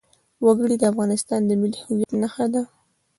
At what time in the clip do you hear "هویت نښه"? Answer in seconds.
1.85-2.45